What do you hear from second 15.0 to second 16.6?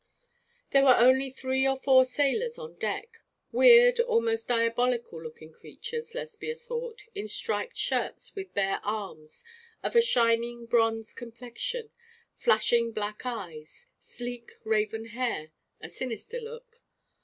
hair, a sinister